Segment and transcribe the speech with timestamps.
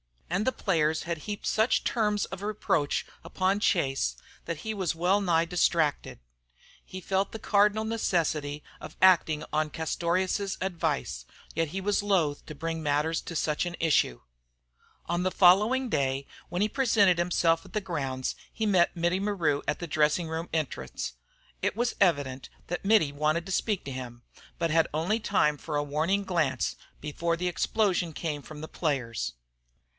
[0.31, 5.19] And the players had heaped such terms of reproach upon Chase that he was well
[5.21, 6.19] nigh distracted.
[6.83, 12.81] He felt the cardinal necessity of acting on Castorious's advice, yet was loath to bring
[12.81, 14.21] matters to such an issue.
[15.05, 15.89] On the day following,
[16.49, 20.49] when he presented himself at the grounds he met Mittie Maru at the dressing room
[20.51, 21.13] entrance.
[21.61, 24.23] It was evident that Mittie wanted to speak to him,
[24.57, 29.33] but had only time for a warning glance before the explosion came from the players.